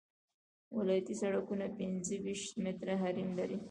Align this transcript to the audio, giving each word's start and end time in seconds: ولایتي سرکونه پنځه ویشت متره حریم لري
ولایتي 0.77 1.13
سرکونه 1.21 1.65
پنځه 1.77 2.15
ویشت 2.25 2.51
متره 2.63 2.93
حریم 3.03 3.29
لري 3.39 3.57